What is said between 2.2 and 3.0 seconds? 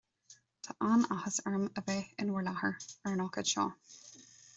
in bhur láthair